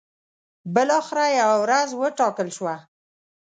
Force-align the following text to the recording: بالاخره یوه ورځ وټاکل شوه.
بالاخره 0.73 1.25
یوه 1.39 1.55
ورځ 1.63 1.89
وټاکل 1.93 2.47
شوه. 2.57 2.75